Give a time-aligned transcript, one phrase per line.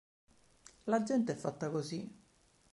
[0.87, 2.11] La gente è fatta così.